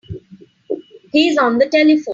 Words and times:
He's 1.11 1.37
on 1.37 1.59
the 1.59 1.67
telephone. 1.69 2.05